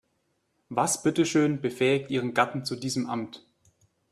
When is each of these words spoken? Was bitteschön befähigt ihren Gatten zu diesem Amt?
Was 0.69 1.03
bitteschön 1.03 1.61
befähigt 1.61 2.09
ihren 2.09 2.33
Gatten 2.33 2.65
zu 2.65 2.75
diesem 2.75 3.05
Amt? 3.07 3.45